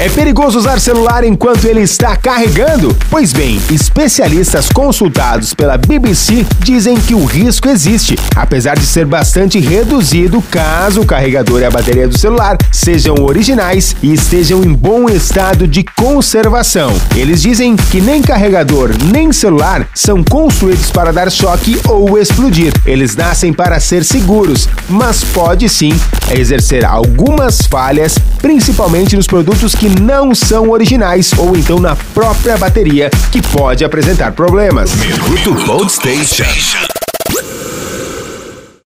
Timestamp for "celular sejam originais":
12.18-13.94